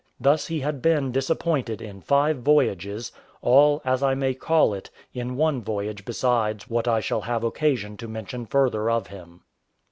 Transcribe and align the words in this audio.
Thus 0.19 0.47
he 0.47 0.61
had 0.61 0.81
been 0.81 1.11
disappointed 1.11 1.79
in 1.79 2.01
five 2.01 2.37
voyages; 2.39 3.11
all, 3.43 3.83
as 3.85 4.01
I 4.01 4.15
may 4.15 4.33
call 4.33 4.73
it, 4.73 4.89
in 5.13 5.37
one 5.37 5.61
voyage, 5.61 6.05
besides 6.05 6.67
what 6.67 6.87
I 6.87 6.99
shall 7.01 7.21
have 7.21 7.43
occasion 7.43 7.97
to 7.97 8.07
mention 8.07 8.47
further 8.47 8.89
of 8.89 9.05
him. 9.09 9.43